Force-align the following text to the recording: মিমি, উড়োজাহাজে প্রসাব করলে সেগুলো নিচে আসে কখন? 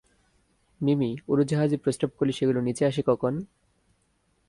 মিমি, 0.81 1.11
উড়োজাহাজে 1.27 1.77
প্রসাব 1.77 2.09
করলে 2.17 2.33
সেগুলো 2.33 2.59
নিচে 2.61 2.83
আসে 2.85 3.01
কখন? 3.01 3.33